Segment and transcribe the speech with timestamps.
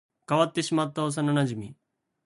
[0.27, 1.75] 変わってしまった幼馴染